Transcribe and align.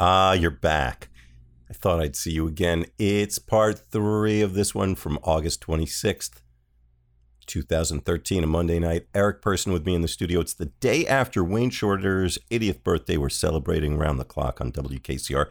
Ah, 0.00 0.32
you're 0.32 0.52
back. 0.52 1.08
I 1.68 1.72
thought 1.72 2.00
I'd 2.00 2.14
see 2.14 2.30
you 2.30 2.46
again. 2.46 2.86
It's 3.00 3.40
part 3.40 3.80
three 3.90 4.40
of 4.42 4.54
this 4.54 4.72
one 4.72 4.94
from 4.94 5.18
August 5.24 5.60
26th, 5.62 6.40
2013, 7.46 8.44
a 8.44 8.46
Monday 8.46 8.78
night. 8.78 9.08
Eric 9.12 9.42
Person 9.42 9.72
with 9.72 9.84
me 9.84 9.96
in 9.96 10.02
the 10.02 10.06
studio. 10.06 10.38
It's 10.38 10.54
the 10.54 10.66
day 10.66 11.04
after 11.04 11.42
Wayne 11.42 11.70
Shorter's 11.70 12.38
80th 12.48 12.84
birthday. 12.84 13.16
We're 13.16 13.28
celebrating 13.28 13.94
around 13.94 14.18
the 14.18 14.24
clock 14.24 14.60
on 14.60 14.70
WKCR. 14.70 15.46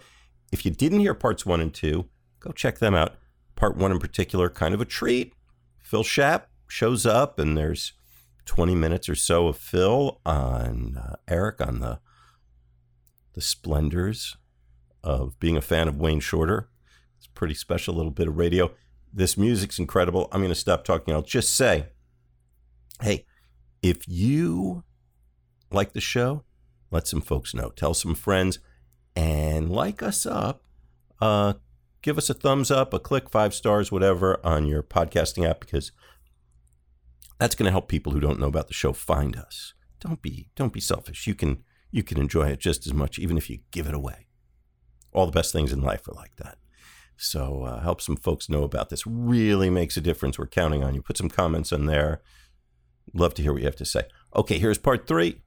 If 0.54 0.64
you 0.64 0.71
didn't 0.71 1.02
hear 1.02 1.14
parts 1.14 1.45
one 1.45 1.59
and 1.59 1.73
two, 1.73 2.05
go 2.39 2.52
check 2.54 2.79
them 2.79 2.95
out. 2.95 3.16
Part 3.57 3.75
one 3.75 3.91
in 3.91 4.00
particular, 4.00 4.50
kind 4.50 4.73
of 4.73 4.79
a 4.79 4.86
treat. 4.86 5.34
Phil 5.84 6.05
Schaap 6.05 6.43
shows 6.70 7.05
up, 7.05 7.38
and 7.38 7.57
there's 7.57 7.91
20 8.45 8.75
minutes 8.75 9.09
or 9.09 9.16
so 9.16 9.50
of 9.50 9.57
Phil 9.57 10.21
on 10.25 10.95
uh, 10.95 11.18
Eric 11.27 11.59
on 11.59 11.82
the 11.82 12.00
the 13.38 13.42
splendors 13.42 14.36
of 15.04 15.40
being 15.40 15.56
a 15.56 15.62
fan 15.62 15.88
of 15.88 15.95
Wayne 15.95 16.20
Shorter. 16.20 16.70
It's 17.20 17.28
a 17.28 17.32
pretty 17.32 17.54
special 17.54 17.94
little 17.94 18.12
bit 18.12 18.28
of 18.28 18.36
radio. 18.36 18.72
This 19.14 19.38
music's 19.38 19.78
incredible. 19.78 20.28
I'm 20.32 20.41
going 20.41 20.50
to 20.50 20.55
stop 20.55 20.84
talking. 20.84 21.14
I'll 21.14 21.22
just 21.22 21.54
say, 21.54 21.86
hey, 23.00 23.28
if 23.84 24.08
you 24.08 24.84
like 25.70 25.94
the 25.94 26.02
show, 26.02 26.45
let 26.90 27.05
some 27.08 27.22
folks 27.22 27.54
know. 27.54 27.70
Tell 27.70 27.94
some 27.94 28.16
friends 28.16 28.58
and 29.16 29.72
like 29.72 30.02
us 30.02 30.26
up. 30.26 30.64
Uh, 31.22 31.54
give 32.02 32.17
us 32.17 32.31
a 32.31 32.34
thumbs 32.34 32.72
up, 32.72 32.92
a 32.92 32.98
click, 32.98 33.30
five 33.30 33.54
stars, 33.54 33.92
whatever 33.92 34.40
on 34.44 34.66
your 34.66 34.81
podcasting 34.81 35.48
app 35.48 35.59
because 35.59 35.92
that's 37.38 37.54
going 37.54 37.66
to 37.66 37.72
help 37.72 37.88
people 37.88 38.14
who 38.14 38.20
don't 38.20 38.40
know 38.40 38.48
about 38.48 38.67
the 38.67 38.73
show 38.73 38.94
find 38.94 39.36
us. 39.36 39.76
Don't 40.00 40.23
be 40.23 40.50
don't 40.56 40.73
be 40.73 40.80
selfish. 40.80 41.28
You 41.28 41.36
can 41.36 41.64
you 41.91 42.04
can 42.04 42.20
enjoy 42.20 42.48
it 42.48 42.59
just 42.59 42.86
as 42.86 42.94
much, 42.94 43.20
even 43.20 43.38
if 43.38 43.50
you 43.50 43.59
give 43.72 43.88
it 43.88 43.94
away. 43.94 44.28
All 45.14 45.26
the 45.26 45.32
best 45.32 45.52
things 45.52 45.72
in 45.72 45.82
life 45.82 46.08
are 46.08 46.14
like 46.14 46.36
that. 46.38 46.58
So 47.18 47.64
uh, 47.64 47.81
help 47.81 48.02
some 48.02 48.16
folks 48.16 48.50
know 48.50 48.64
about 48.64 48.89
this. 48.89 49.08
Really 49.08 49.70
makes 49.70 49.98
a 49.98 50.02
difference. 50.02 50.38
We're 50.38 50.48
counting 50.48 50.84
on 50.84 50.94
you. 50.94 51.02
Put 51.02 51.17
some 51.17 51.30
comments 51.30 51.72
in 51.72 51.86
there. 51.88 52.22
Love 53.14 53.34
to 53.36 53.42
hear 53.42 53.53
what 53.53 53.61
you 53.61 53.67
have 53.67 53.76
to 53.78 53.86
say. 53.86 54.03
Okay, 54.36 54.59
here's 54.59 54.78
part 54.78 55.08
three. 55.08 55.42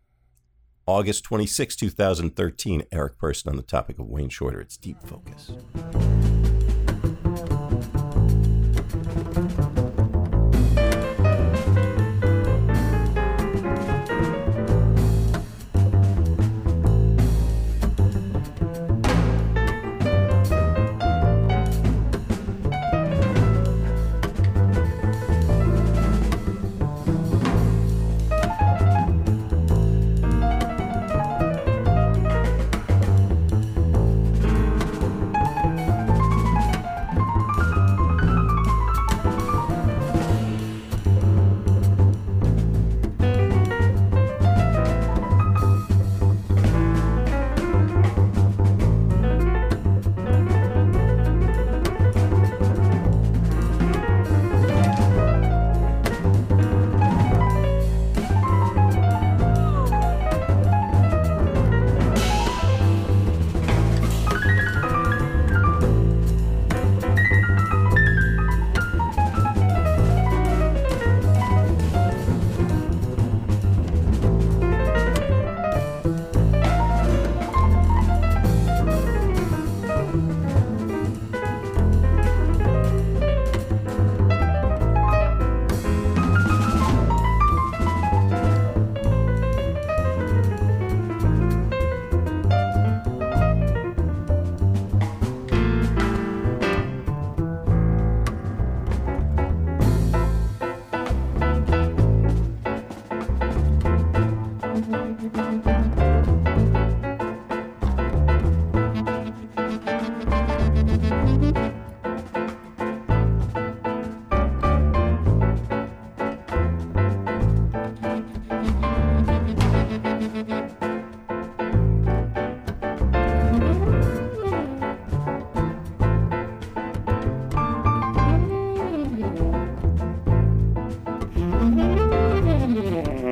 August 0.86 1.22
26, 1.24 1.76
2013. 1.76 2.82
Eric 2.90 3.18
Person 3.18 3.50
on 3.50 3.56
the 3.56 3.62
topic 3.62 3.98
of 3.98 4.06
Wayne 4.06 4.30
Shorter. 4.30 4.60
It's 4.60 4.76
Deep 4.76 5.00
Focus. 5.02 5.52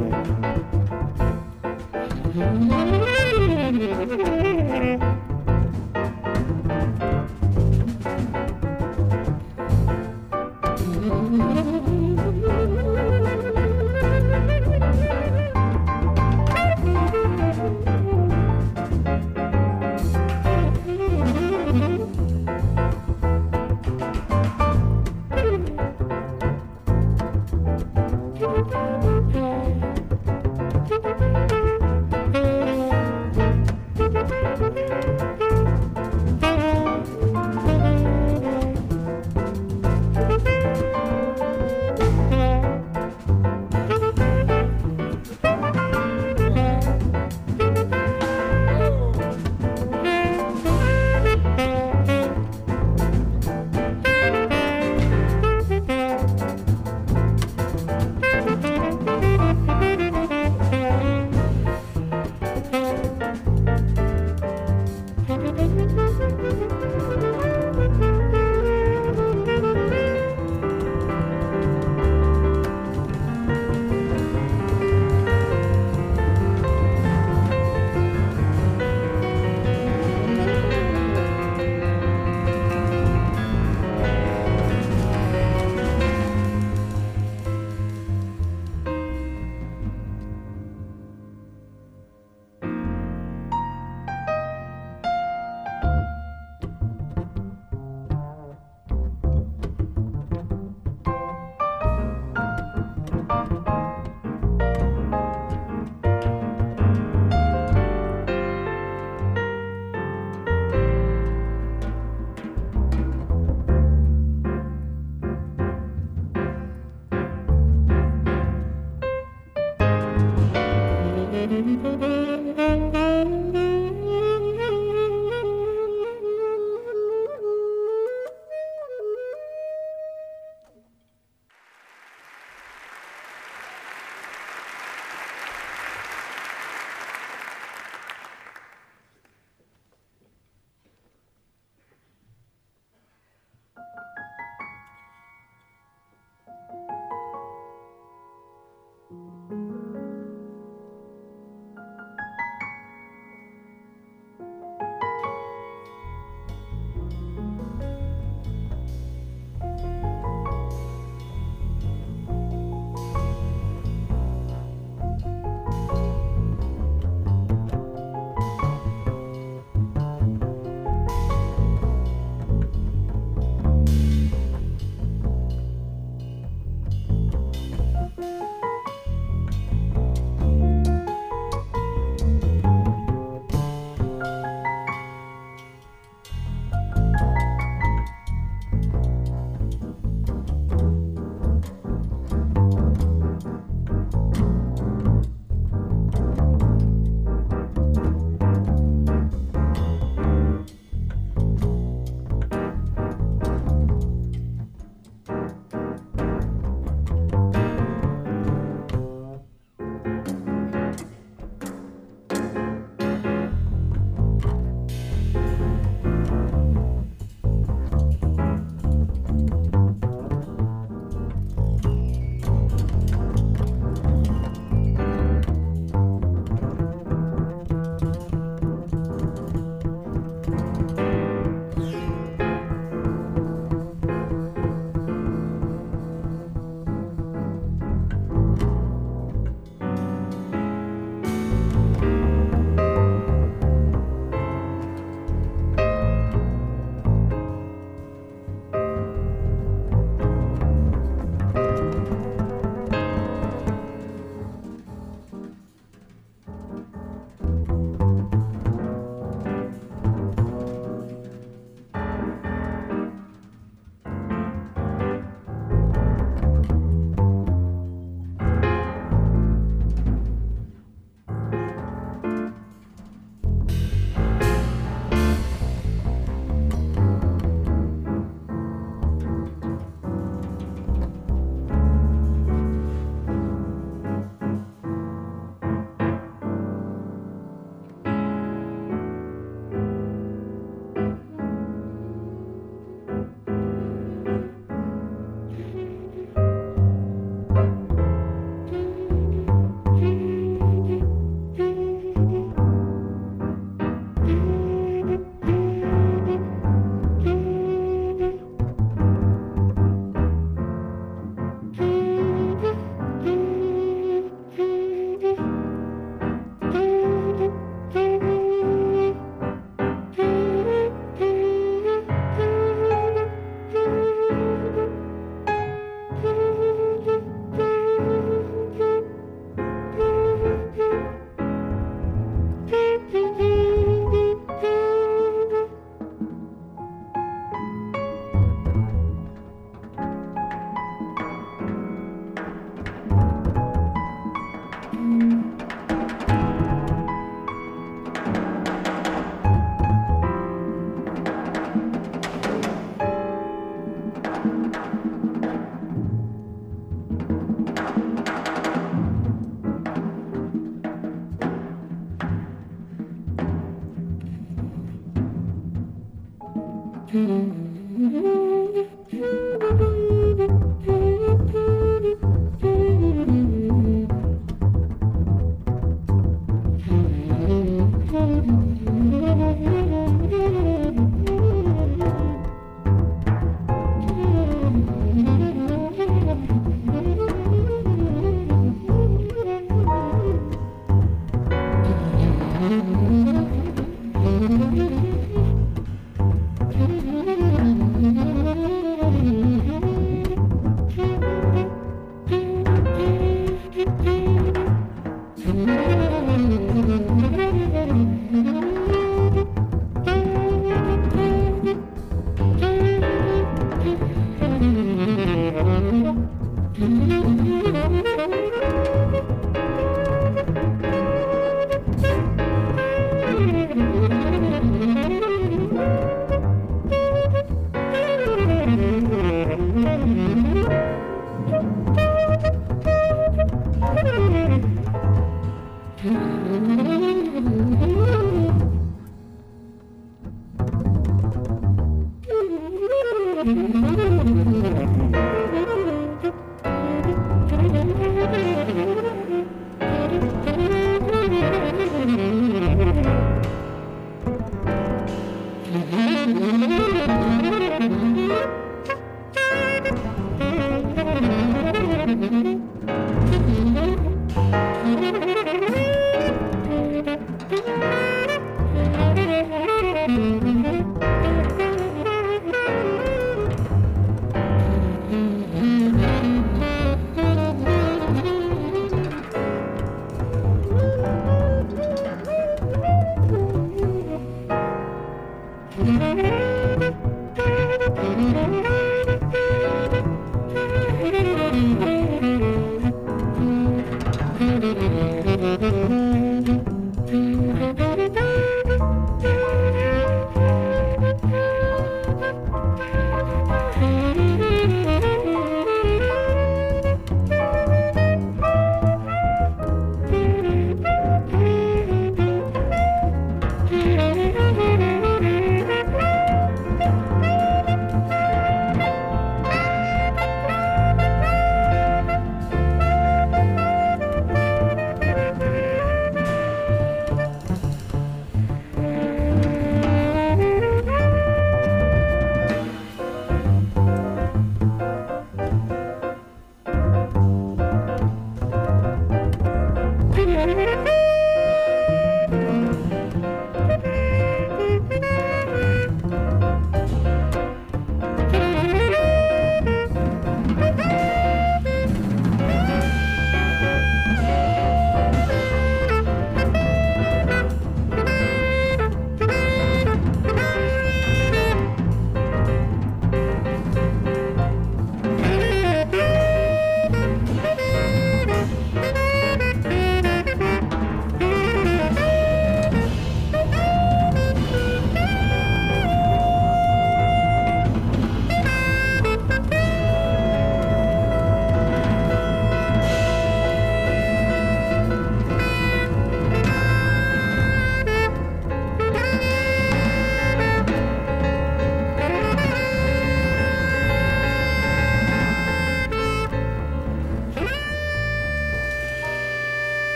Música 0.00 0.83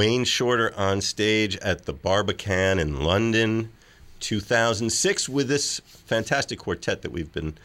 Wayne 0.00 0.24
Shorter 0.24 0.72
on 0.78 1.02
stage 1.02 1.58
at 1.58 1.84
the 1.84 1.92
Barbican 1.92 2.78
in 2.78 3.04
London, 3.04 3.70
2006, 4.20 5.28
with 5.28 5.46
this 5.46 5.82
fantastic 5.84 6.58
quartet 6.58 7.02
that 7.02 7.12
we've 7.12 7.30
been 7.34 7.58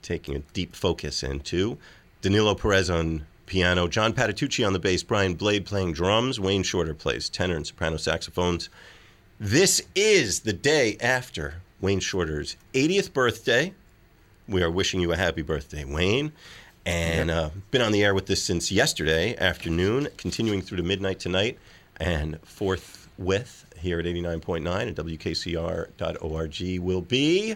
taking 0.00 0.36
a 0.36 0.38
deep 0.52 0.76
focus 0.76 1.24
into. 1.24 1.76
Danilo 2.22 2.54
Perez 2.54 2.88
on 2.88 3.26
piano, 3.46 3.88
John 3.88 4.12
Patitucci 4.12 4.64
on 4.64 4.72
the 4.72 4.78
bass, 4.78 5.02
Brian 5.02 5.34
Blade 5.34 5.66
playing 5.66 5.94
drums, 5.94 6.38
Wayne 6.38 6.62
Shorter 6.62 6.94
plays 6.94 7.28
tenor 7.28 7.56
and 7.56 7.66
soprano 7.66 7.96
saxophones. 7.96 8.68
This 9.40 9.82
is 9.96 10.42
the 10.42 10.52
day 10.52 10.96
after 11.00 11.54
Wayne 11.80 11.98
Shorter's 11.98 12.54
80th 12.74 13.12
birthday. 13.12 13.74
We 14.46 14.62
are 14.62 14.70
wishing 14.70 15.00
you 15.00 15.10
a 15.10 15.16
happy 15.16 15.42
birthday, 15.42 15.84
Wayne 15.84 16.30
and 16.86 17.30
uh, 17.30 17.50
been 17.70 17.82
on 17.82 17.92
the 17.92 18.04
air 18.04 18.14
with 18.14 18.26
this 18.26 18.42
since 18.42 18.70
yesterday 18.70 19.36
afternoon, 19.36 20.08
continuing 20.16 20.60
through 20.60 20.76
to 20.78 20.82
midnight 20.82 21.18
tonight, 21.18 21.58
and 21.98 22.40
forthwith 22.42 23.66
here 23.78 23.98
at 23.98 24.06
89.9 24.06 24.82
and 24.82 24.96
WKCR.org 24.96 26.80
will 26.80 27.00
be 27.00 27.54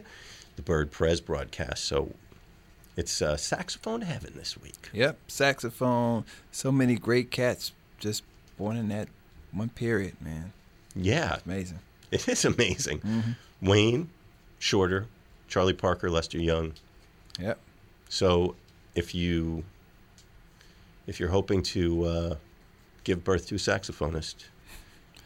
the 0.57 0.63
Bird 0.63 0.91
Prez 0.91 1.21
broadcast. 1.21 1.85
So 1.85 2.13
it's 2.97 3.23
uh, 3.23 3.37
saxophone 3.37 4.03
heaven 4.03 4.33
this 4.37 4.59
week. 4.59 4.91
Yep, 4.93 5.19
saxophone. 5.29 6.25
So 6.51 6.73
many 6.73 6.97
great 6.97 7.31
cats 7.31 7.73
just 7.99 8.23
born 8.57 8.77
in 8.77 8.89
that 8.89 9.09
one 9.53 9.69
period, 9.69 10.21
man. 10.21 10.53
Yeah. 10.95 11.35
It's 11.35 11.47
amazing. 11.47 11.79
It 12.11 12.29
is 12.29 12.45
amazing. 12.45 13.01
Mm-hmm. 13.01 13.67
Wayne, 13.67 14.09
Shorter, 14.59 15.07
Charlie 15.47 15.75
Parker, 15.75 16.11
Lester 16.11 16.39
Young. 16.39 16.73
Yep. 17.39 17.59
So 18.09 18.55
if 18.99 19.15
you 19.15 19.65
if 21.07 21.19
you're 21.19 21.31
hoping 21.31 21.63
to 21.63 22.05
uh, 22.05 22.35
give 23.05 23.25
birth 23.25 23.47
to 23.49 23.55
a 23.55 23.59
saxophonist, 23.59 24.35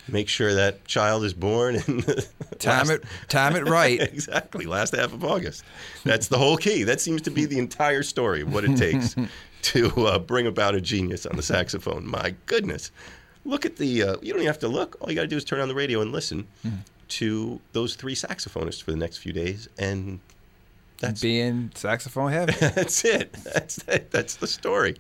Make 0.09 0.29
sure 0.29 0.53
that 0.55 0.85
child 0.85 1.23
is 1.23 1.33
born 1.33 1.77
in 1.77 1.99
the 1.99 2.27
Time 2.59 2.89
last- 2.89 2.91
it, 2.91 3.05
time 3.29 3.55
it 3.55 3.69
right. 3.69 4.01
exactly 4.13 4.67
last 4.67 4.97
half 4.97 5.13
of 5.13 5.23
August. 5.23 5.63
That's 6.05 6.27
the 6.27 6.39
whole 6.39 6.57
key. 6.57 6.83
That 6.83 7.01
seems 7.01 7.23
to 7.23 7.31
be 7.31 7.45
the 7.45 7.59
entire 7.61 8.03
story 8.03 8.41
of 8.43 8.53
what 8.53 8.65
it 8.65 8.77
takes 8.77 9.15
to 9.63 10.07
uh, 10.07 10.19
bring 10.19 10.49
about 10.49 10.75
a 10.75 10.81
genius 10.81 11.25
on 11.25 11.37
the 11.37 11.43
saxophone. 11.43 12.05
My 12.05 12.35
goodness, 12.47 12.91
look 13.45 13.65
at 13.65 13.77
the. 13.77 14.03
Uh, 14.03 14.17
you 14.23 14.33
don't 14.33 14.43
even 14.43 14.47
have 14.47 14.59
to 14.61 14.69
look. 14.69 14.97
All 15.01 15.09
you 15.09 15.15
got 15.15 15.23
to 15.23 15.29
do 15.29 15.37
is 15.37 15.45
turn 15.45 15.61
on 15.61 15.69
the 15.69 15.75
radio 15.75 16.01
and 16.01 16.11
listen 16.11 16.49
to 17.21 17.61
those 17.73 17.95
three 17.95 18.17
saxophonists 18.17 18.83
for 18.83 18.91
the 18.91 18.97
next 18.97 19.19
few 19.19 19.33
days, 19.33 19.69
and 19.79 20.19
that's 21.03 21.21
Being 21.21 21.71
saxophone 21.75 22.33
heaven. 22.33 22.55
that's 22.61 23.05
it. 23.05 23.33
That's 23.45 23.77
that's 24.11 24.37
the 24.37 24.47
story. 24.47 24.97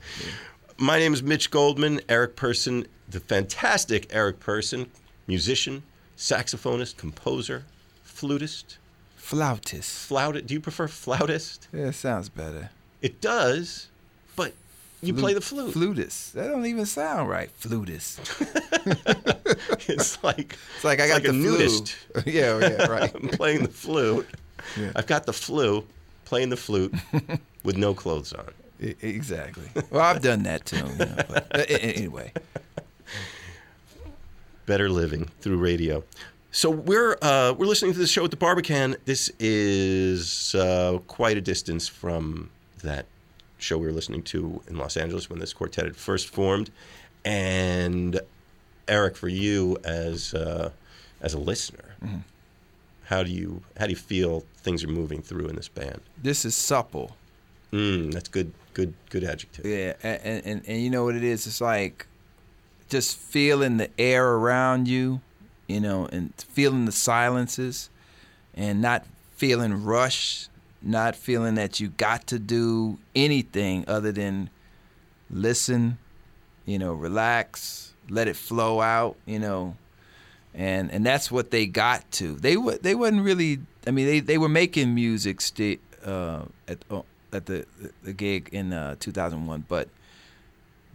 My 0.79 0.99
name 0.99 1.15
is 1.15 1.23
Mitch 1.23 1.51
Goldman. 1.51 2.01
Eric 2.09 2.37
Person, 2.37 2.87
the 3.09 3.21
fantastic 3.21 4.09
Eric 4.15 4.41
Person, 4.41 4.91
musician, 5.27 5.83
saxophonist, 6.17 6.97
composer, 6.97 7.65
flutist, 8.05 8.79
Flautist. 9.17 10.09
flautist. 10.09 10.47
Do 10.47 10.55
you 10.55 10.61
prefer 10.61 10.89
flautist? 10.89 11.69
Yeah, 11.73 11.87
it 11.87 11.95
sounds 11.95 12.29
better. 12.29 12.71
It 13.01 13.21
does, 13.21 13.89
but 14.37 14.53
you 15.03 15.15
play 15.15 15.35
the 15.35 15.41
flute. 15.41 15.73
Flutist. 15.75 16.33
That 16.35 16.49
don't 16.49 16.67
even 16.67 16.87
sound 16.87 17.29
right. 17.29 17.51
Flutist. 17.59 18.21
It's 19.89 20.23
like 20.23 20.57
It's 20.77 20.85
like 20.85 21.01
I 21.01 21.09
got 21.09 21.15
like 21.15 21.25
a 21.25 21.33
the 21.33 21.33
flu. 21.35 21.59
nudist. 21.59 21.97
yeah, 22.27 22.59
yeah, 22.59 22.87
right. 22.87 23.13
I'm 23.15 23.29
playing 23.29 23.63
the 23.65 23.69
flute. 23.69 24.27
Yeah. 24.77 24.93
I've 24.95 25.07
got 25.07 25.27
the 25.27 25.33
flu, 25.33 25.85
playing 26.25 26.51
the 26.51 26.57
flute 26.57 26.95
with 27.65 27.77
no 27.77 27.95
clothes 27.95 28.33
on. 28.33 28.49
Exactly. 28.81 29.65
Well, 29.91 30.03
I've 30.03 30.23
done 30.23 30.43
that 30.43 30.65
too. 30.65 30.77
You 30.79 30.83
know, 30.83 31.17
but, 31.29 31.71
anyway, 31.71 32.33
better 34.67 34.89
living 34.89 35.29
through 35.41 35.59
radio. 35.59 36.03
So 36.51 36.69
we're 36.69 37.17
uh, 37.23 37.55
we're 37.57 37.67
listening 37.67 37.93
to 37.93 37.99
the 37.99 38.07
show 38.07 38.25
at 38.25 38.31
the 38.31 38.37
Barbican. 38.37 38.97
This 39.05 39.31
is 39.39 40.55
uh, 40.55 40.99
quite 41.07 41.37
a 41.37 41.41
distance 41.41 41.89
from 41.89 42.51
that 42.83 43.07
show 43.59 43.79
we 43.79 43.87
were 43.87 43.93
listening 43.93 44.23
to 44.25 44.61
in 44.69 44.77
Los 44.77 44.97
Angeles 44.97 45.31
when 45.31 45.39
this 45.39 45.53
quartet 45.53 45.85
had 45.85 45.97
first 45.97 46.29
formed. 46.29 46.71
And 47.25 48.21
Eric, 48.89 49.17
for 49.17 49.29
you 49.29 49.79
as 49.85 50.35
uh, 50.35 50.71
as 51.21 51.35
a 51.35 51.39
listener, 51.39 51.95
how 53.13 53.23
do 53.23 53.31
you 53.31 53.63
how 53.79 53.85
do 53.85 53.91
you 53.91 53.97
feel 53.97 54.45
things 54.59 54.83
are 54.83 54.89
moving 54.89 55.21
through 55.21 55.47
in 55.49 55.57
this 55.57 55.69
band? 55.69 56.01
this 56.23 56.45
is 56.45 56.55
supple. 56.55 57.17
Mm, 57.73 58.13
that's 58.13 58.29
good, 58.29 58.53
good, 58.75 58.93
good 59.09 59.25
adjective. 59.25 59.65
Yeah, 59.65 59.95
and, 60.03 60.45
and 60.45 60.63
and 60.67 60.83
you 60.83 60.91
know 60.91 61.05
what 61.05 61.15
it 61.15 61.25
is? 61.25 61.47
It's 61.47 61.61
like 61.61 62.07
just 62.89 63.17
feeling 63.17 63.79
the 63.79 63.91
air 63.99 64.35
around 64.35 64.89
you, 64.89 65.21
you 65.67 65.81
know, 65.81 66.07
and 66.13 66.33
feeling 66.37 66.85
the 66.85 66.93
silences, 66.93 67.91
and 68.55 68.83
not 68.83 69.07
feeling 69.37 69.85
rushed, 69.85 70.51
not 70.83 71.17
feeling 71.17 71.55
that 71.55 71.81
you 71.81 71.89
got 71.89 72.27
to 72.29 72.39
do 72.39 72.99
anything 73.15 73.85
other 73.89 74.13
than 74.13 74.51
listen, 75.31 75.99
you 76.67 76.79
know, 76.79 76.93
relax, 76.93 77.95
let 78.09 78.29
it 78.29 78.37
flow 78.37 78.81
out, 78.81 79.17
you 79.25 79.39
know, 79.39 79.77
and 80.55 80.91
and 80.91 81.05
that's 81.07 81.31
what 81.31 81.51
they 81.51 81.67
got 81.67 82.11
to. 82.13 82.35
They 82.37 82.57
were 82.57 82.77
they 82.79 82.95
wasn't 82.95 83.23
really. 83.23 83.61
I 83.87 83.91
mean, 83.91 84.07
they 84.07 84.21
they 84.21 84.39
were 84.39 84.49
making 84.49 84.95
music 84.95 85.41
sti- 85.41 85.79
uh, 86.05 86.43
at 86.69 86.79
uh, 86.91 87.03
at 87.33 87.47
the 87.47 87.67
the 88.03 88.13
gig 88.13 88.49
in 88.53 88.73
uh, 88.73 88.97
2001, 89.01 89.65
but 89.69 89.89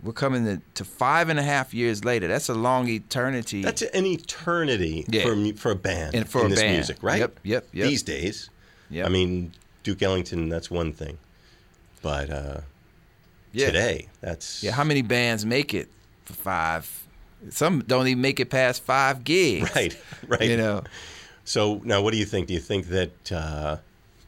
we're 0.04 0.14
coming 0.14 0.46
to, 0.46 0.62
to 0.76 0.86
five 0.86 1.28
and 1.30 1.40
a 1.40 1.44
half 1.44 1.74
years 1.74 2.06
later. 2.06 2.28
That's 2.28 2.50
a 2.50 2.54
long 2.54 2.88
eternity. 2.88 3.64
That's 3.64 3.82
an 3.82 4.06
eternity 4.06 5.06
Yeah. 5.10 5.24
for 5.24 5.54
for 5.58 5.72
a 5.72 5.76
band 5.76 6.14
And 6.16 6.30
for 6.30 6.44
in 6.44 6.50
this 6.52 6.62
band. 6.62 6.74
music, 6.76 6.98
right? 7.02 7.20
Yep, 7.20 7.40
yep, 7.44 7.68
yep. 7.74 7.88
These 7.90 8.04
days, 8.04 8.50
Yep. 8.92 9.06
I 9.06 9.10
mean, 9.10 9.52
Duke 9.84 10.02
Ellington, 10.04 10.50
that's 10.50 10.70
one 10.72 10.94
thing, 10.94 11.18
but 12.02 12.30
uh, 12.30 12.62
yeah. 13.54 13.66
today, 13.68 14.08
that's 14.22 14.62
Yeah, 14.64 14.72
how 14.72 14.84
many 14.84 15.02
bands 15.02 15.46
make 15.46 15.74
it 15.74 15.90
for 16.26 16.34
five? 16.34 17.04
Some 17.51 17.80
don't 17.82 18.08
even 18.08 18.22
make 18.22 18.39
it 18.39 18.50
past 18.50 18.84
five 18.84 19.24
gigs. 19.24 19.70
right, 19.75 19.98
right. 20.27 20.50
You 20.50 20.58
know, 20.58 20.84
So 21.46 21.82
now, 21.84 22.01
what 22.01 22.12
do 22.12 22.18
you 22.18 22.25
think? 22.25 22.48
Do 22.48 22.54
you 22.54 22.60
think 22.60 22.88
that 22.88 23.32
uh, 23.32 23.77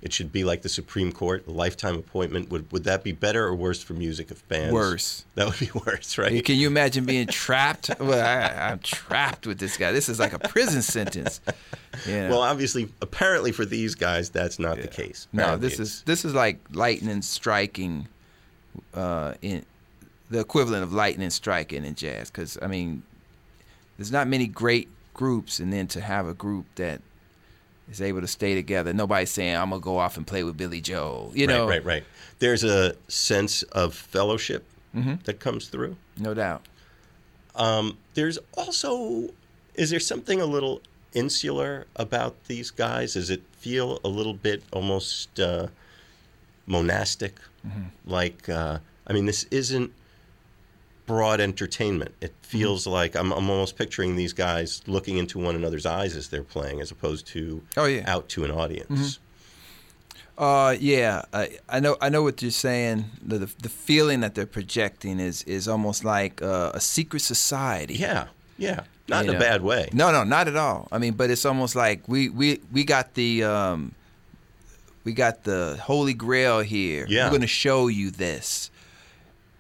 it 0.01 0.13
should 0.13 0.31
be 0.31 0.43
like 0.43 0.61
the 0.61 0.69
Supreme 0.69 1.11
Court, 1.11 1.45
a 1.47 1.51
lifetime 1.51 1.95
appointment? 1.95 2.49
Would 2.49 2.71
would 2.71 2.85
that 2.85 3.03
be 3.03 3.11
better 3.11 3.45
or 3.45 3.53
worse 3.55 3.83
for 3.83 3.93
music 3.93 4.31
if 4.31 4.47
bands? 4.47 4.73
Worse. 4.73 5.25
That 5.35 5.47
would 5.47 5.59
be 5.59 5.69
worse, 5.85 6.17
right? 6.17 6.43
can 6.45 6.55
you 6.55 6.67
imagine 6.67 7.05
being 7.05 7.27
trapped? 7.27 7.89
Well, 7.99 8.25
I, 8.25 8.71
I'm 8.71 8.79
trapped 8.79 9.45
with 9.45 9.59
this 9.59 9.75
guy. 9.77 9.91
This 9.91 10.07
is 10.07 10.19
like 10.19 10.33
a 10.33 10.39
prison 10.39 10.81
sentence. 10.81 11.41
You 12.05 12.13
know? 12.13 12.29
Well, 12.29 12.41
obviously, 12.41 12.89
apparently 13.01 13.51
for 13.51 13.65
these 13.65 13.95
guys, 13.95 14.29
that's 14.29 14.59
not 14.59 14.81
the 14.81 14.87
case. 14.87 15.27
No, 15.33 15.43
Apparently 15.43 15.69
this 15.69 15.79
is 15.79 16.01
this 16.03 16.23
is 16.23 16.33
like 16.33 16.59
lightning 16.71 17.21
striking, 17.21 18.07
uh, 18.93 19.33
in 19.41 19.65
the 20.29 20.39
equivalent 20.39 20.83
of 20.83 20.93
lightning 20.93 21.29
striking 21.31 21.83
in 21.83 21.95
jazz. 21.95 22.29
Because 22.29 22.57
I 22.61 22.67
mean, 22.67 23.03
there's 23.99 24.11
not 24.11 24.27
many 24.27 24.47
great 24.47 24.87
groups, 25.13 25.59
and 25.59 25.71
then 25.71 25.85
to 25.89 25.99
have 26.01 26.25
a 26.25 26.33
group 26.33 26.65
that 26.75 27.01
is 27.91 28.01
able 28.01 28.21
to 28.21 28.27
stay 28.27 28.55
together. 28.55 28.93
Nobody's 28.93 29.29
saying 29.29 29.55
I'm 29.55 29.69
gonna 29.69 29.81
go 29.81 29.97
off 29.97 30.15
and 30.17 30.25
play 30.25 30.43
with 30.43 30.55
Billy 30.57 30.79
Joel. 30.81 31.31
You 31.35 31.45
know, 31.47 31.67
right, 31.67 31.83
right, 31.83 31.85
right. 31.85 32.03
There's 32.39 32.63
a 32.63 32.95
sense 33.07 33.61
of 33.63 33.93
fellowship 33.93 34.63
Mm-hmm. 34.95 35.15
that 35.25 35.39
comes 35.39 35.67
through. 35.67 35.97
no 36.17 36.33
doubt. 36.33 36.65
Um, 37.53 37.97
there's 38.15 38.39
also, 38.57 39.29
is 39.75 39.91
there 39.91 39.99
something 39.99 40.41
a 40.41 40.45
little 40.45 40.81
insular 41.13 41.85
about 41.95 42.45
these 42.45 42.71
guys? 42.71 43.13
Does 43.13 43.29
it 43.29 43.43
feel 43.51 43.99
a 44.03 44.07
little 44.07 44.33
bit 44.33 44.63
almost 44.71 45.39
uh, 45.39 45.67
monastic? 46.65 47.35
Like, 48.05 48.47
uh, 48.49 48.79
I 49.05 49.13
mean, 49.13 49.25
this 49.25 49.43
isn't 49.51 49.91
broad 51.09 51.39
entertainment. 51.41 52.13
It 52.21 52.33
feels 52.43 52.85
like 52.85 53.15
I'm, 53.15 53.31
I'm 53.33 53.49
almost 53.49 53.75
picturing 53.75 54.15
these 54.15 54.31
guys 54.33 54.81
looking 54.85 55.17
into 55.17 55.39
one 55.39 55.55
another's 55.55 55.85
eyes 55.85 56.15
as 56.15 56.29
they're 56.29 56.43
playing, 56.55 56.81
as 56.81 56.91
opposed 56.91 57.25
to 57.33 57.61
Oh, 57.75 57.85
yeah. 57.85 58.03
out 58.13 58.29
to 58.29 58.43
an 58.45 58.51
audience. 58.51 59.19
Uh, 60.37 60.75
yeah, 60.79 61.23
I, 61.33 61.57
I 61.67 61.79
know. 61.81 61.97
I 61.99 62.07
know 62.09 62.23
what 62.23 62.41
you're 62.41 62.51
saying. 62.51 63.05
The, 63.21 63.39
the 63.39 63.49
the 63.63 63.69
feeling 63.69 64.21
that 64.21 64.35
they're 64.35 64.45
projecting 64.59 65.19
is 65.19 65.43
is 65.43 65.67
almost 65.67 66.05
like 66.05 66.41
uh, 66.41 66.71
a 66.73 66.79
secret 66.79 67.21
society. 67.21 67.95
Yeah, 67.95 68.27
yeah, 68.57 68.83
not 69.09 69.25
You 69.25 69.31
in 69.31 69.35
a 69.35 69.39
bad 69.39 69.61
way. 69.63 69.89
No, 69.91 70.11
no, 70.13 70.23
not 70.23 70.47
at 70.47 70.55
all. 70.55 70.87
I 70.93 70.97
mean, 70.97 71.13
but 71.15 71.29
it's 71.29 71.43
almost 71.45 71.75
like 71.75 72.07
we 72.07 72.29
we 72.29 72.61
we 72.71 72.85
got 72.85 73.15
the 73.15 73.43
um, 73.43 73.91
we 75.03 75.11
got 75.11 75.43
the 75.43 75.77
holy 75.83 76.13
grail 76.13 76.61
here. 76.61 77.05
Yeah. 77.09 77.25
We're 77.25 77.31
gonna 77.37 77.47
show 77.47 77.89
you 77.89 78.09
this. 78.09 78.71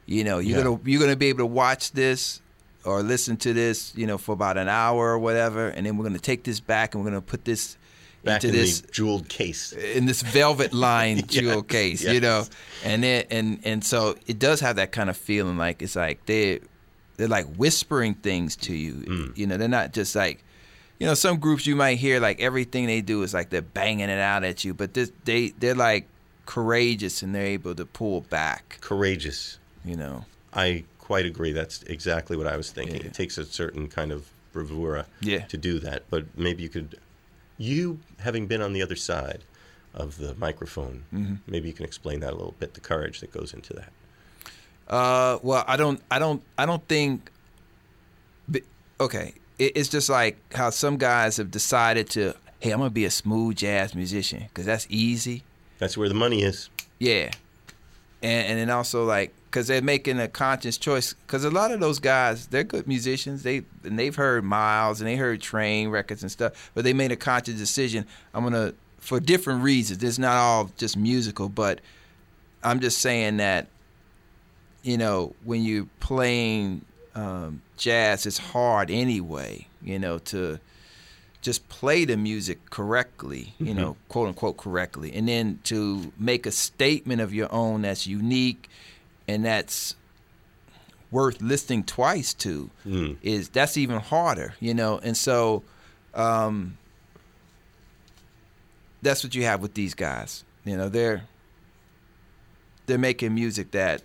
You 0.09 0.23
know, 0.23 0.39
you're 0.39 0.57
Yeah. 0.57 0.63
gonna 0.63 0.79
you're 0.85 0.99
gonna 0.99 1.15
be 1.15 1.27
able 1.27 1.39
to 1.39 1.45
watch 1.45 1.91
this 1.91 2.41
or 2.83 3.03
listen 3.03 3.37
to 3.37 3.53
this, 3.53 3.93
you 3.95 4.07
know, 4.07 4.17
for 4.17 4.31
about 4.33 4.57
an 4.57 4.67
hour 4.67 5.11
or 5.11 5.19
whatever, 5.19 5.67
and 5.67 5.85
then 5.85 5.97
we're 5.97 6.05
gonna 6.05 6.17
take 6.17 6.43
this 6.43 6.59
back 6.59 6.95
and 6.95 7.03
we're 7.03 7.09
gonna 7.11 7.21
put 7.21 7.45
this 7.45 7.77
Back 8.23 8.43
into 8.43 8.47
in 8.49 8.53
this 8.55 8.81
jeweled 8.81 9.29
case. 9.29 9.71
in 9.71 10.05
this 10.05 10.21
velvet 10.23 10.73
lined 10.73 11.29
jewel 11.35 11.61
case, 11.61 12.01
yes. 12.03 12.13
you 12.13 12.19
know, 12.21 12.45
and 12.83 13.05
it 13.05 13.27
and 13.29 13.59
and 13.63 13.83
so 13.85 14.15
it 14.27 14.39
does 14.39 14.61
have 14.61 14.77
that 14.77 14.91
kind 14.91 15.09
of 15.11 15.15
feeling 15.17 15.57
like 15.57 15.81
it's 15.83 15.95
like 15.95 16.25
they 16.25 16.59
they're 17.17 17.27
like 17.27 17.45
whispering 17.55 18.15
things 18.15 18.55
to 18.55 18.73
you, 18.73 18.93
Mm. 18.93 19.37
you 19.37 19.45
know. 19.45 19.57
They're 19.57 19.67
not 19.67 19.93
just 19.93 20.15
like, 20.15 20.43
you 20.99 21.05
know, 21.05 21.13
some 21.13 21.37
groups 21.37 21.67
you 21.67 21.75
might 21.75 21.97
hear 21.99 22.19
like 22.19 22.41
everything 22.41 22.87
they 22.87 23.01
do 23.01 23.21
is 23.23 23.33
like 23.33 23.51
they're 23.51 23.61
banging 23.61 24.09
it 24.09 24.19
out 24.19 24.43
at 24.43 24.65
you, 24.65 24.73
but 24.73 24.95
this 24.95 25.11
they 25.25 25.49
they're 25.59 25.75
like 25.75 26.07
courageous 26.47 27.21
and 27.21 27.35
they're 27.35 27.45
able 27.45 27.75
to 27.75 27.85
pull 27.85 28.21
back, 28.21 28.79
Courageous. 28.81 29.58
You 29.85 29.95
know. 29.95 30.25
I 30.53 30.83
quite 30.99 31.25
agree. 31.25 31.51
That's 31.53 31.83
exactly 31.83 32.35
what 32.37 32.47
I 32.47 32.57
was 32.57 32.71
thinking. 32.71 32.97
Yeah. 32.97 33.07
It 33.07 33.13
takes 33.13 33.37
a 33.37 33.45
certain 33.45 33.87
kind 33.87 34.11
of 34.11 34.29
bravura 34.53 35.05
Yeah. 35.21 35.45
to 35.45 35.57
do 35.57 35.79
that. 35.79 36.03
But 36.09 36.25
maybe 36.37 36.63
you 36.63 36.69
could, 36.69 36.97
you 37.57 37.99
having 38.19 38.47
been 38.47 38.61
on 38.61 38.73
the 38.73 38.81
other 38.81 38.95
side 38.95 39.43
of 39.93 40.17
the 40.17 40.35
microphone, 40.35 41.03
Mm-hmm. 41.13 41.35
maybe 41.47 41.67
you 41.67 41.73
can 41.73 41.85
explain 41.85 42.19
that 42.21 42.31
a 42.33 42.35
little 42.35 42.55
bit. 42.59 42.73
The 42.73 42.79
courage 42.81 43.19
that 43.21 43.31
goes 43.31 43.53
into 43.53 43.73
that. 43.73 43.91
Uh, 44.87 45.37
well, 45.43 45.63
I 45.67 45.77
don't, 45.77 46.01
I 46.09 46.17
don't, 46.19 46.41
I 46.57 46.65
don't 46.65 46.87
think. 46.87 47.31
Okay, 49.01 49.33
it's 49.57 49.87
just 49.87 50.09
like 50.09 50.37
how 50.53 50.69
some 50.71 50.97
guys 50.97 51.37
have 51.37 51.51
decided 51.51 52.09
to, 52.11 52.33
hey, 52.59 52.71
I'm 52.71 52.79
gonna 52.79 52.89
be 52.89 53.05
a 53.05 53.11
smooth 53.11 53.55
jazz 53.55 53.95
musician 53.95 54.43
because 54.49 54.65
that's 54.65 54.85
easy. 54.89 55.43
That's 55.77 55.97
where 55.97 56.09
the 56.09 56.15
money 56.15 56.41
is. 56.43 56.69
Yeah, 56.99 57.31
and 58.21 58.47
and 58.47 58.59
then 58.59 58.69
also 58.69 59.05
like 59.05 59.33
because 59.49 59.67
they're 59.67 59.81
making 59.81 60.19
a 60.19 60.27
conscious 60.27 60.77
choice. 60.77 61.13
Because 61.13 61.43
a 61.43 61.49
lot 61.49 61.71
of 61.71 61.79
those 61.79 61.99
guys 61.99 62.47
they're 62.47 62.63
good 62.63 62.87
musicians. 62.87 63.43
They 63.43 63.63
and 63.83 63.97
they've 63.97 64.15
heard 64.15 64.43
Miles 64.43 65.01
and 65.01 65.09
they 65.09 65.15
heard 65.15 65.41
Train 65.41 65.89
records 65.89 66.21
and 66.21 66.31
stuff 66.31 66.71
but 66.73 66.83
they 66.83 66.93
made 66.93 67.11
a 67.11 67.15
conscious 67.15 67.55
decision. 67.55 68.05
I'm 68.33 68.43
gonna 68.43 68.73
for 68.99 69.19
different 69.19 69.63
reasons. 69.63 70.03
It's 70.03 70.19
not 70.19 70.35
all 70.35 70.71
just 70.77 70.95
musical 70.97 71.49
but 71.49 71.81
I'm 72.63 72.79
just 72.79 72.99
saying 72.99 73.37
that 73.37 73.67
you 74.83 74.97
know 74.97 75.33
when 75.43 75.63
you're 75.63 75.87
playing 75.99 76.85
um, 77.15 77.61
jazz 77.77 78.25
it's 78.25 78.37
hard 78.37 78.91
anyway. 78.91 79.67
You 79.81 79.99
know 79.99 80.19
to 80.19 80.59
just 81.41 81.69
play 81.69 82.03
the 82.03 82.17
music 82.17 82.69
correctly, 82.69 83.53
you 83.59 83.73
know, 83.73 83.95
quote 84.09 84.27
unquote 84.27 84.57
correctly, 84.57 85.13
and 85.13 85.25
then 85.25 85.57
to 85.63 86.11
make 86.19 86.45
a 86.45 86.51
statement 86.51 87.21
of 87.21 87.33
your 87.33 87.49
own 87.49 87.83
that's 87.83 88.05
unique 88.05 88.69
and 89.33 89.45
that's 89.45 89.95
worth 91.11 91.41
listening 91.41 91.83
twice 91.83 92.33
to 92.35 92.69
Mm. 92.85 93.17
is 93.21 93.49
that's 93.49 93.77
even 93.77 93.99
harder, 93.99 94.53
you 94.59 94.73
know. 94.73 94.99
And 94.99 95.15
so 95.17 95.63
um, 96.13 96.77
that's 99.01 99.23
what 99.23 99.35
you 99.35 99.43
have 99.43 99.61
with 99.61 99.73
these 99.73 99.93
guys. 99.93 100.43
You 100.65 100.77
know, 100.77 100.89
they're 100.89 101.23
they're 102.85 102.97
making 102.97 103.33
music 103.35 103.71
that 103.71 104.01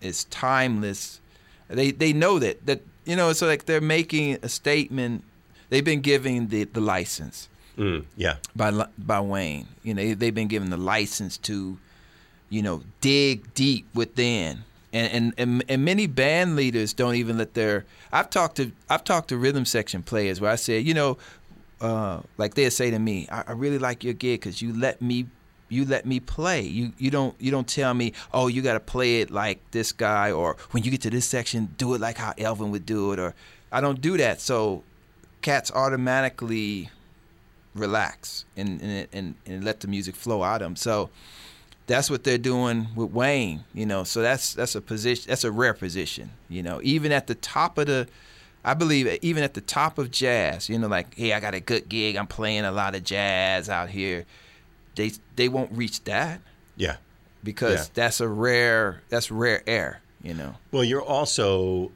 is 0.00 0.24
timeless. 0.24 1.20
They 1.68 1.90
they 1.90 2.12
know 2.12 2.38
that 2.38 2.64
that 2.66 2.80
you 3.04 3.16
know, 3.16 3.30
it's 3.30 3.42
like 3.42 3.64
they're 3.66 3.80
making 3.80 4.38
a 4.42 4.48
statement. 4.48 5.24
They've 5.70 5.84
been 5.84 6.00
giving 6.00 6.48
the 6.48 6.64
the 6.64 6.80
license 6.80 7.48
Mm. 7.76 8.04
Yeah. 8.16 8.36
by 8.56 8.70
by 8.98 9.20
Wayne. 9.20 9.68
You 9.84 9.94
know, 9.94 10.14
they've 10.14 10.34
been 10.34 10.48
given 10.48 10.70
the 10.70 10.76
license 10.76 11.36
to, 11.38 11.78
you 12.48 12.62
know, 12.62 12.82
dig 13.00 13.52
deep 13.54 13.86
within. 13.94 14.64
And, 14.90 15.12
and 15.12 15.34
and 15.36 15.64
and 15.68 15.84
many 15.84 16.06
band 16.06 16.56
leaders 16.56 16.94
don't 16.94 17.16
even 17.16 17.36
let 17.36 17.52
their. 17.52 17.84
I've 18.10 18.30
talked 18.30 18.56
to 18.56 18.72
I've 18.88 19.04
talked 19.04 19.28
to 19.28 19.36
rhythm 19.36 19.66
section 19.66 20.02
players 20.02 20.40
where 20.40 20.50
I 20.50 20.56
said, 20.56 20.86
you 20.86 20.94
know, 20.94 21.18
uh, 21.80 22.20
like 22.38 22.54
they'd 22.54 22.70
say 22.70 22.90
to 22.90 22.98
me, 22.98 23.28
I, 23.30 23.44
I 23.48 23.52
really 23.52 23.78
like 23.78 24.02
your 24.02 24.14
gig 24.14 24.40
because 24.40 24.62
you 24.62 24.72
let 24.72 25.02
me 25.02 25.26
you 25.68 25.84
let 25.84 26.06
me 26.06 26.20
play. 26.20 26.62
You 26.62 26.92
you 26.98 27.10
don't 27.10 27.34
you 27.38 27.50
don't 27.50 27.68
tell 27.68 27.92
me, 27.94 28.12
oh, 28.32 28.46
you 28.46 28.62
got 28.62 28.74
to 28.74 28.80
play 28.80 29.20
it 29.20 29.30
like 29.30 29.60
this 29.70 29.92
guy, 29.92 30.32
or 30.32 30.56
when 30.70 30.82
you 30.82 30.90
get 30.90 31.02
to 31.02 31.10
this 31.10 31.26
section, 31.26 31.74
do 31.76 31.94
it 31.94 32.00
like 32.00 32.16
how 32.16 32.32
Elvin 32.38 32.70
would 32.70 32.86
do 32.86 33.12
it, 33.12 33.18
or 33.18 33.34
I 33.70 33.80
don't 33.80 34.00
do 34.00 34.16
that. 34.16 34.40
So 34.40 34.82
cats 35.42 35.70
automatically 35.72 36.90
relax 37.74 38.44
and 38.56 38.80
and, 38.80 39.08
and 39.12 39.34
and 39.46 39.64
let 39.64 39.80
the 39.80 39.88
music 39.88 40.16
flow 40.16 40.42
out 40.42 40.62
of 40.62 40.66
them. 40.66 40.76
So 40.76 41.10
that's 41.88 42.08
what 42.08 42.22
they're 42.22 42.38
doing 42.38 42.86
with 42.94 43.10
Wayne, 43.10 43.64
you 43.74 43.84
know. 43.86 44.04
So 44.04 44.22
that's 44.22 44.54
that's 44.54 44.76
a 44.76 44.80
position 44.80 45.24
that's 45.28 45.42
a 45.42 45.50
rare 45.50 45.74
position, 45.74 46.30
you 46.48 46.62
know. 46.62 46.80
Even 46.84 47.10
at 47.10 47.26
the 47.26 47.34
top 47.34 47.76
of 47.78 47.86
the 47.88 48.06
I 48.64 48.74
believe 48.74 49.18
even 49.22 49.42
at 49.42 49.54
the 49.54 49.60
top 49.60 49.98
of 49.98 50.10
jazz, 50.10 50.68
you 50.68 50.78
know, 50.78 50.86
like, 50.88 51.14
hey, 51.16 51.32
I 51.32 51.40
got 51.40 51.54
a 51.54 51.60
good 51.60 51.88
gig, 51.88 52.14
I'm 52.16 52.26
playing 52.26 52.64
a 52.64 52.70
lot 52.72 52.94
of 52.94 53.02
jazz 53.02 53.68
out 53.68 53.88
here. 53.90 54.24
They 54.94 55.12
they 55.36 55.48
won't 55.48 55.72
reach 55.72 56.04
that 56.04 56.40
Yeah. 56.76 56.96
because 57.42 57.80
Yeah. 57.86 57.92
that's 57.94 58.20
a 58.20 58.28
rare 58.28 59.02
that's 59.08 59.30
rare 59.30 59.62
air, 59.66 60.00
you 60.22 60.34
know. 60.34 60.54
Well, 60.70 60.84
you're 60.84 61.02
also 61.02 61.90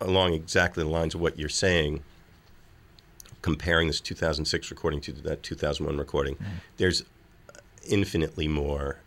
along 0.00 0.34
exactly 0.34 0.82
the 0.82 0.90
lines 0.90 1.14
of 1.14 1.20
what 1.22 1.38
you're 1.38 1.48
saying, 1.48 2.02
comparing 3.42 3.86
this 3.86 4.00
2006 4.00 4.70
recording 4.70 5.00
to 5.02 5.12
that 5.12 5.42
2001 5.42 5.96
recording. 5.98 6.34
Mm-hmm. 6.34 6.44
There's 6.78 7.04
infinitely 7.88 8.48
more 8.48 8.98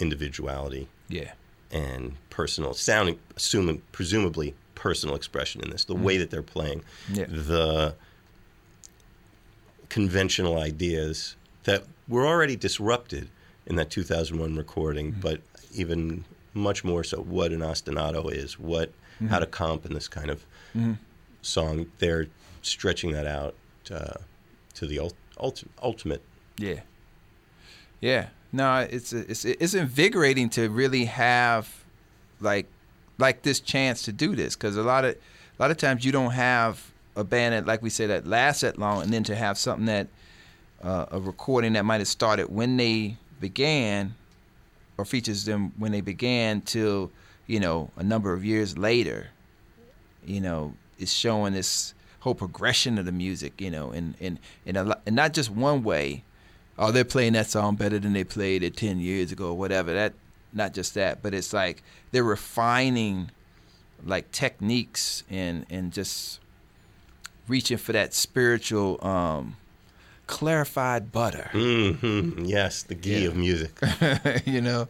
individuality 0.00 0.88
Yeah. 1.08 1.32
and 1.70 2.16
personal 2.30 2.74
sounding, 2.74 3.18
assuming, 3.36 3.82
presumably 3.92 4.54
personal 4.74 5.14
expression 5.14 5.60
in 5.62 5.70
this. 5.70 5.84
The 5.84 5.94
way 5.94 6.16
that 6.18 6.30
they're 6.30 6.42
playing. 6.42 6.82
Yeah. 7.12 7.26
the 7.28 7.94
conventional 9.88 10.58
ideas 10.58 11.36
that 11.64 11.84
were 12.08 12.26
already 12.26 12.56
disrupted 12.56 13.28
in 13.66 13.76
that 13.76 13.90
2001 13.90 14.56
recording, 14.56 15.12
Mm-hmm. 15.12 15.20
but 15.20 15.40
even 15.74 16.24
much 16.54 16.82
more 16.84 17.04
so 17.04 17.20
what 17.20 17.52
an 17.52 17.60
ostinato 17.60 18.30
is, 18.32 18.58
what 18.58 18.90
Mm-hmm. 19.16 19.26
how 19.28 19.38
to 19.38 19.46
comp 19.46 19.84
in 19.84 19.92
this 19.92 20.08
kind 20.08 20.30
of 20.30 20.44
song. 21.42 21.86
They're 21.98 22.28
stretching 22.62 23.12
that 23.12 23.26
out 23.26 23.54
uh, 23.90 24.14
to 24.74 24.86
the 24.86 24.98
ult- 24.98 25.64
ultimate. 25.82 26.22
Yeah. 26.56 26.80
Yeah. 28.00 28.28
No, 28.52 28.86
it's 28.90 29.12
it's 29.12 29.44
it's 29.44 29.74
invigorating 29.74 30.50
to 30.50 30.68
really 30.68 31.04
have 31.04 31.84
like 32.40 32.66
like 33.18 33.42
this 33.42 33.60
chance 33.60 34.02
to 34.02 34.12
do 34.12 34.34
this 34.34 34.56
because 34.56 34.76
a 34.76 34.82
lot 34.82 35.04
of 35.04 35.14
a 35.14 35.62
lot 35.62 35.70
of 35.70 35.76
times 35.76 36.04
you 36.04 36.10
don't 36.10 36.32
have 36.32 36.90
a 37.16 37.22
band 37.22 37.54
that 37.54 37.66
like 37.66 37.82
we 37.82 37.90
said 37.90 38.10
that 38.10 38.26
lasts 38.26 38.62
that 38.62 38.78
long 38.78 39.02
and 39.02 39.12
then 39.12 39.22
to 39.24 39.36
have 39.36 39.58
something 39.58 39.86
that 39.86 40.08
uh, 40.82 41.06
a 41.10 41.20
recording 41.20 41.74
that 41.74 41.84
might 41.84 41.98
have 41.98 42.08
started 42.08 42.50
when 42.50 42.76
they 42.76 43.16
began 43.40 44.14
or 44.96 45.04
features 45.04 45.44
them 45.44 45.72
when 45.76 45.92
they 45.92 46.00
began 46.00 46.60
till 46.60 47.10
you 47.46 47.60
know 47.60 47.90
a 47.96 48.02
number 48.02 48.32
of 48.32 48.44
years 48.44 48.78
later 48.78 49.28
you 50.24 50.40
know 50.40 50.72
is 50.98 51.12
showing 51.12 51.52
this 51.52 51.94
whole 52.20 52.34
progression 52.34 52.98
of 52.98 53.04
the 53.04 53.12
music 53.12 53.60
you 53.60 53.70
know 53.70 53.90
and 53.90 54.14
and 54.20 54.38
and, 54.66 54.76
a 54.76 55.00
and 55.06 55.14
not 55.14 55.32
just 55.32 55.50
one 55.50 55.82
way 55.82 56.22
oh 56.80 56.90
they're 56.90 57.04
playing 57.04 57.34
that 57.34 57.48
song 57.48 57.76
better 57.76 57.98
than 58.00 58.12
they 58.12 58.24
played 58.24 58.62
it 58.64 58.76
10 58.76 58.98
years 58.98 59.30
ago 59.30 59.50
or 59.50 59.56
whatever. 59.56 59.92
That 59.94 60.14
not 60.52 60.74
just 60.74 60.94
that 60.94 61.22
but 61.22 61.32
it's 61.34 61.52
like 61.52 61.82
they're 62.10 62.24
refining 62.24 63.30
like 64.04 64.32
techniques 64.32 65.22
and 65.30 65.64
and 65.70 65.92
just 65.92 66.40
reaching 67.46 67.76
for 67.78 67.92
that 67.92 68.12
spiritual 68.14 68.98
um 69.06 69.56
clarified 70.26 71.12
butter. 71.12 71.48
Hmm 71.52 72.44
Yes, 72.44 72.82
the 72.82 72.94
ghee 72.94 73.22
Yeah. 73.22 73.28
of 73.28 73.36
music. 73.36 73.78
you 74.46 74.60
know? 74.60 74.88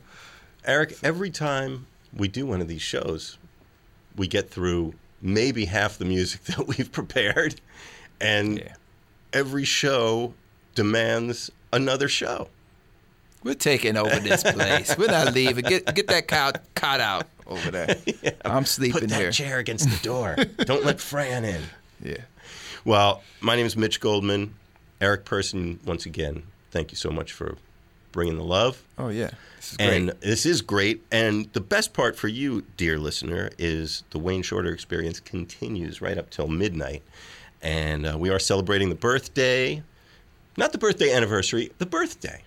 Eric, 0.65 0.95
every 1.03 1.31
time 1.31 1.87
we 2.15 2.29
do 2.29 2.45
one 2.47 2.61
of 2.61 2.69
these 2.69 2.83
shows, 2.83 3.39
we 4.17 4.27
get 4.29 4.51
through 4.51 4.93
maybe 5.23 5.65
half 5.65 5.97
the 5.99 6.05
music 6.05 6.45
that 6.45 6.67
we've 6.67 6.93
prepared, 6.93 7.61
and 8.21 8.59
yeah. 8.59 8.75
every 9.33 9.65
show 9.65 10.35
demands 10.75 11.51
another 11.73 12.09
show. 12.09 12.49
we're 13.45 13.55
taking 13.55 13.97
over 13.97 14.19
this 14.21 14.43
place 14.43 14.97
we're 14.99 15.07
not 15.07 15.33
leaving 15.35 15.65
get 15.65 15.95
get 15.95 16.07
that 16.09 16.27
cow 16.29 16.53
cot 16.75 17.01
out 17.01 17.27
over 17.47 17.71
there 17.71 17.97
i'm 18.45 18.65
sleeping 18.67 19.01
Put 19.01 19.11
that 19.11 19.21
here 19.21 19.31
chair 19.33 19.59
against 19.59 19.89
the 19.89 19.99
door. 20.07 20.37
Don't 20.65 20.85
let 20.85 21.01
Fran 21.01 21.45
in. 21.45 21.63
yeah 22.03 22.19
Well, 22.85 23.23
my 23.41 23.57
name 23.57 23.67
is 23.67 23.77
Mitch 23.77 24.01
Goldman. 24.01 24.55
Eric 25.01 25.25
Person, 25.25 25.81
once 25.87 26.05
again, 26.07 26.43
thank 26.71 26.91
you 26.93 26.97
so 26.97 27.11
much 27.11 27.33
for 27.33 27.57
bringing 28.13 28.37
the 28.37 28.45
love. 28.45 28.83
oh 28.99 29.09
yeah 29.09 29.31
this 29.57 29.73
is 29.73 29.77
great 29.77 29.93
And 29.97 30.09
this 30.21 30.47
is 30.47 30.63
great. 30.63 31.03
And 31.13 31.53
the 31.53 31.61
best 31.61 31.93
part 31.93 32.17
for 32.17 32.29
you, 32.29 32.65
dear 32.79 32.99
listener, 32.99 33.51
is 33.59 34.05
the 34.11 34.19
Wayne 34.19 34.43
Shorter 34.43 34.73
experience 34.73 35.21
continues 35.21 36.01
right 36.01 36.17
up 36.19 36.31
till 36.31 36.49
midnight. 36.49 37.03
And 37.63 38.07
uh, 38.07 38.17
we 38.19 38.31
are 38.31 38.39
celebrating 38.39 38.89
the 38.89 38.95
birthday, 38.95 39.83
not 40.57 40.73
the 40.73 40.79
birthday 40.79 41.13
anniversary, 41.13 41.71
the 41.79 41.87
birthday 41.87 42.43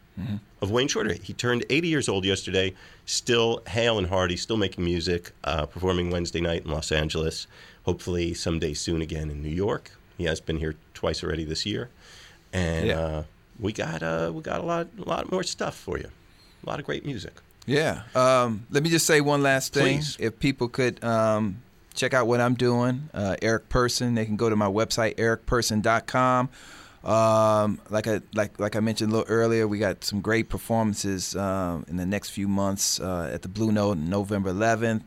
of 0.62 0.70
Wayne 0.70 0.88
Shorter. 0.88 1.14
He 1.14 1.34
turned 1.34 1.66
80 1.72 1.88
years 1.88 2.08
old 2.08 2.24
yesterday, 2.24 2.74
still 3.06 3.64
hale 3.68 3.98
and 3.98 4.08
hearty, 4.08 4.38
still 4.38 4.58
making 4.58 4.84
music, 4.86 5.32
uh, 5.44 5.66
performing 5.66 6.12
Wednesday 6.12 6.40
night 6.42 6.66
in 6.66 6.72
Los 6.72 6.92
Angeles, 6.92 7.48
hopefully 7.84 8.34
someday 8.36 8.74
soon 8.76 9.02
again 9.02 9.32
in 9.32 9.42
New 9.42 9.50
York. 9.50 9.90
He 10.18 10.26
has 10.26 10.40
been 10.40 10.58
here 10.58 10.76
twice 10.94 11.24
already 11.24 11.44
this 11.46 11.66
year. 11.66 11.90
And 12.52 12.88
Yeah. 12.88 13.00
uh, 13.00 13.24
we 13.60 13.74
got 13.74 14.04
uh, 14.04 14.32
we 14.34 14.42
got 14.44 14.60
a 14.62 14.64
lot 14.64 14.88
a 15.00 15.10
lot 15.10 15.32
more 15.32 15.42
stuff 15.44 15.76
for 15.76 15.98
you. 15.98 16.10
A 16.64 16.70
lot 16.70 16.80
of 16.80 16.86
great 16.86 17.06
music. 17.06 17.34
Yeah. 17.66 18.04
Um, 18.14 18.68
let 18.70 18.84
me 18.84 18.90
just 18.90 19.06
say 19.08 19.20
one 19.22 19.42
last 19.42 19.74
thing. 19.74 19.98
Please. 20.00 20.18
If 20.20 20.38
people 20.40 20.68
could 20.68 21.04
um, 21.04 21.62
check 21.96 22.14
out 22.14 22.28
what 22.28 22.40
I'm 22.40 22.54
doing, 22.56 23.10
uh, 23.14 23.36
Eric 23.42 23.70
Person, 23.70 24.14
they 24.16 24.26
can 24.26 24.36
go 24.36 24.50
to 24.50 24.56
my 24.56 24.68
website, 24.68 25.16
ericperson.com. 25.16 26.50
Um, 27.04 27.80
like 27.90 28.08
I 28.08 28.22
like 28.34 28.60
like 28.60 28.76
I 28.76 28.80
mentioned 28.80 29.12
a 29.12 29.16
little 29.18 29.34
earlier, 29.34 29.68
we 29.68 29.80
got 29.80 30.04
some 30.04 30.22
great 30.22 30.50
performances 30.50 31.36
um, 31.36 31.86
in 31.90 31.98
the 31.98 32.06
next 32.06 32.30
few 32.30 32.48
months 32.48 33.00
uh, 33.00 33.30
at 33.34 33.42
the 33.42 33.50
Blue 33.50 33.72
Note, 33.72 33.98
November 33.98 34.54
11th. 34.54 35.02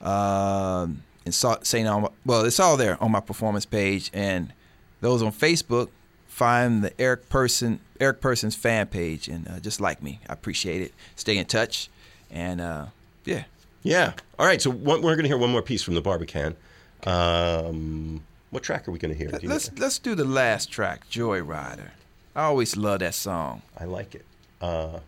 Um, 0.00 1.02
in 1.24 1.32
St. 1.32 1.86
Well, 2.24 2.44
it's 2.44 2.60
all 2.60 2.76
there 2.76 3.02
on 3.02 3.12
my 3.12 3.20
performance 3.20 3.64
page, 3.66 4.10
and 4.12 4.52
those 5.00 5.22
on 5.22 5.32
Facebook 5.32 5.88
find 6.26 6.82
the 6.82 7.00
Eric 7.00 7.28
Person 7.28 7.80
Eric 8.00 8.20
Person's 8.20 8.56
fan 8.56 8.86
page 8.86 9.28
and 9.28 9.46
uh, 9.48 9.60
just 9.60 9.80
like 9.80 10.02
me. 10.02 10.20
I 10.28 10.32
appreciate 10.32 10.82
it. 10.82 10.92
Stay 11.16 11.38
in 11.38 11.46
touch, 11.46 11.88
and 12.30 12.60
uh, 12.60 12.86
yeah, 13.24 13.44
Yeah. 13.82 14.14
All 14.38 14.46
right. 14.46 14.60
So 14.60 14.70
one, 14.70 15.02
we're 15.02 15.14
going 15.14 15.24
to 15.24 15.28
hear 15.28 15.38
one 15.38 15.50
more 15.50 15.62
piece 15.62 15.82
from 15.82 15.94
the 15.94 16.00
Barbican. 16.00 16.56
Um, 17.04 18.22
what 18.52 18.62
track 18.62 18.86
are 18.86 18.92
we 18.92 18.98
going 18.98 19.12
to 19.12 19.18
hear? 19.18 19.28
Do 19.28 19.38
you 19.40 19.48
know? 19.48 19.54
let's 19.54 19.70
let's 19.78 19.98
do 19.98 20.14
the 20.14 20.26
last 20.26 20.70
track, 20.70 21.08
Joy 21.08 21.40
Ryder. 21.40 21.92
I 22.36 22.44
always 22.44 22.76
love 22.76 23.00
that 23.00 23.14
song. 23.14 23.62
I 23.78 23.84
like 23.84 24.14
it. 24.14 24.26
Uh, 24.60 25.00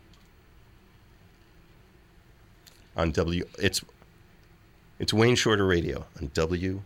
on 2.97 3.11
W, 3.13 3.45
it's 3.59 3.85
it's 4.99 5.13
Wayne 5.13 5.37
Shorter 5.37 5.67
Radio 5.67 6.07
on 6.19 6.31
W 6.33 6.81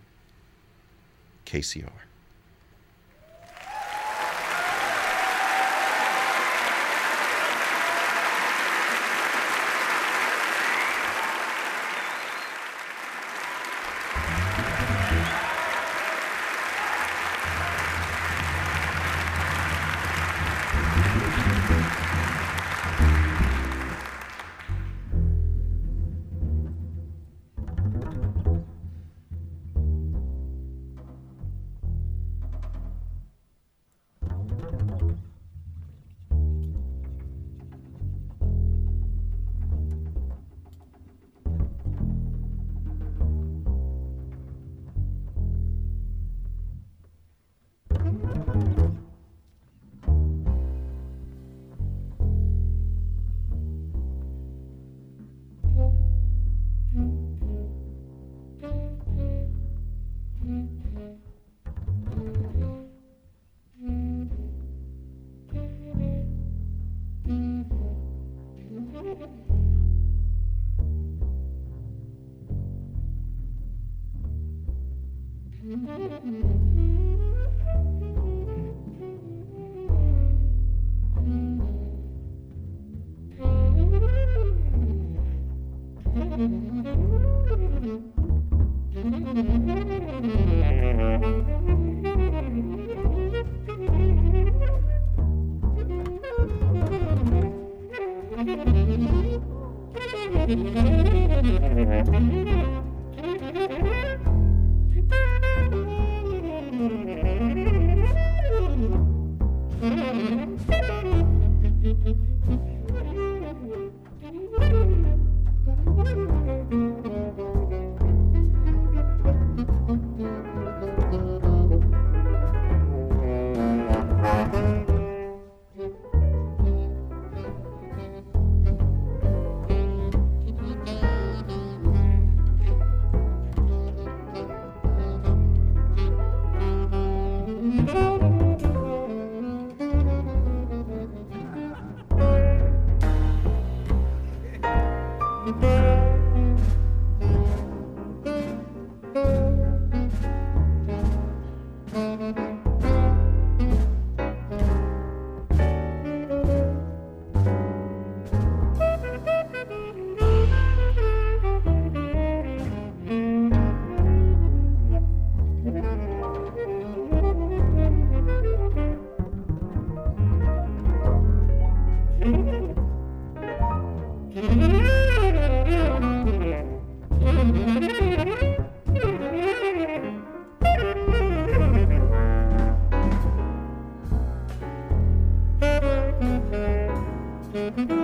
You. 187.77 187.98